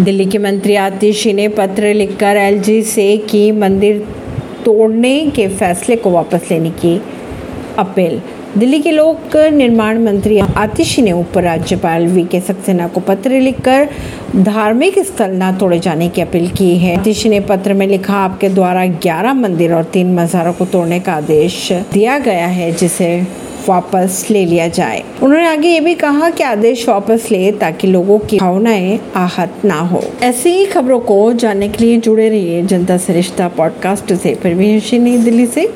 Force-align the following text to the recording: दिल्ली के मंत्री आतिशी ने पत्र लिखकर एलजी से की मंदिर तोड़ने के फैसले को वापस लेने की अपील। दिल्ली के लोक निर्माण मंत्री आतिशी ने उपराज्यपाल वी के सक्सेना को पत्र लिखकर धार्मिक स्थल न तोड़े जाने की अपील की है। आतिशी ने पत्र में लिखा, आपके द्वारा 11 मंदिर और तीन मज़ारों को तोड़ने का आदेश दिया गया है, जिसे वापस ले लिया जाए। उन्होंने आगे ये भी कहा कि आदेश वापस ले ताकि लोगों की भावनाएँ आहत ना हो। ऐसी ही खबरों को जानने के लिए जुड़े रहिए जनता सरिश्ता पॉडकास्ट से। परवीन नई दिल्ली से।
दिल्ली 0.00 0.24
के 0.26 0.38
मंत्री 0.38 0.74
आतिशी 0.74 1.32
ने 1.32 1.46
पत्र 1.48 1.92
लिखकर 1.94 2.36
एलजी 2.36 2.82
से 2.82 3.16
की 3.30 3.50
मंदिर 3.52 3.98
तोड़ने 4.64 5.18
के 5.26 5.46
फैसले 5.48 5.96
को 5.96 6.10
वापस 6.10 6.46
लेने 6.50 6.70
की 6.70 6.94
अपील। 7.78 8.20
दिल्ली 8.56 8.80
के 8.80 8.90
लोक 8.90 9.36
निर्माण 9.52 9.98
मंत्री 9.98 10.38
आतिशी 10.38 11.02
ने 11.02 11.12
उपराज्यपाल 11.12 12.06
वी 12.06 12.24
के 12.24 12.40
सक्सेना 12.40 12.86
को 12.88 13.00
पत्र 13.00 13.40
लिखकर 13.40 13.88
धार्मिक 14.36 14.98
स्थल 14.98 15.36
न 15.42 15.52
तोड़े 15.60 15.78
जाने 15.78 16.08
की 16.08 16.20
अपील 16.20 16.48
की 16.48 16.76
है। 16.76 16.96
आतिशी 16.96 17.28
ने 17.28 17.40
पत्र 17.40 17.74
में 17.74 17.86
लिखा, 17.86 18.14
आपके 18.14 18.48
द्वारा 18.48 18.84
11 18.98 19.34
मंदिर 19.34 19.74
और 19.74 19.84
तीन 19.84 20.14
मज़ारों 20.14 20.52
को 20.52 20.64
तोड़ने 20.66 21.00
का 21.00 21.12
आदेश 21.12 21.72
दिया 21.92 22.18
गया 22.18 22.46
है, 22.46 22.72
जिसे 22.72 23.26
वापस 23.68 24.26
ले 24.30 24.46
लिया 24.46 24.68
जाए। 24.68 25.02
उन्होंने 25.22 25.48
आगे 25.48 25.68
ये 25.68 25.80
भी 25.80 25.94
कहा 25.94 26.30
कि 26.30 26.42
आदेश 26.42 26.88
वापस 26.88 27.28
ले 27.30 27.52
ताकि 27.52 27.86
लोगों 27.86 28.18
की 28.18 28.38
भावनाएँ 28.38 29.00
आहत 29.16 29.54
ना 29.64 29.80
हो। 29.80 30.02
ऐसी 30.22 30.50
ही 30.50 30.66
खबरों 30.66 31.00
को 31.00 31.32
जानने 31.32 31.68
के 31.68 31.84
लिए 31.84 31.96
जुड़े 31.96 32.28
रहिए 32.28 32.62
जनता 32.62 32.96
सरिश्ता 32.96 33.48
पॉडकास्ट 33.48 34.12
से। 34.12 34.34
परवीन 34.34 34.82
नई 34.92 35.16
दिल्ली 35.16 35.46
से। 35.46 35.68